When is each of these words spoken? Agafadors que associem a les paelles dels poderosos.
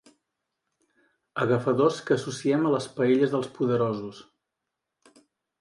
Agafadors 1.43 1.99
que 2.07 2.17
associem 2.17 2.65
a 2.65 2.71
les 2.79 2.87
paelles 2.97 3.37
dels 3.37 3.51
poderosos. 3.59 4.23